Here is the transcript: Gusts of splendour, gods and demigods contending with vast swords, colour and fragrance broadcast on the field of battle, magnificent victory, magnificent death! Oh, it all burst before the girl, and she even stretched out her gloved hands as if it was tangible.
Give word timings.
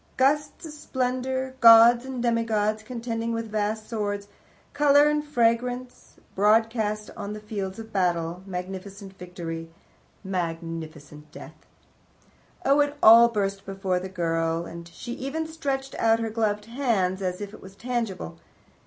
Gusts 0.17 0.65
of 0.65 0.71
splendour, 0.73 1.53
gods 1.59 2.05
and 2.05 2.23
demigods 2.23 2.81
contending 2.81 3.33
with 3.33 3.51
vast 3.51 3.87
swords, 3.87 4.27
colour 4.73 5.07
and 5.07 5.23
fragrance 5.23 6.15
broadcast 6.33 7.11
on 7.15 7.33
the 7.33 7.39
field 7.39 7.77
of 7.77 7.93
battle, 7.93 8.41
magnificent 8.47 9.15
victory, 9.19 9.69
magnificent 10.23 11.31
death! 11.31 11.67
Oh, 12.65 12.79
it 12.79 12.97
all 13.03 13.29
burst 13.29 13.63
before 13.63 13.99
the 13.99 14.09
girl, 14.09 14.65
and 14.65 14.87
she 14.87 15.11
even 15.13 15.45
stretched 15.45 15.93
out 15.99 16.17
her 16.19 16.31
gloved 16.31 16.65
hands 16.65 17.21
as 17.21 17.39
if 17.39 17.53
it 17.53 17.61
was 17.61 17.75
tangible. 17.75 18.39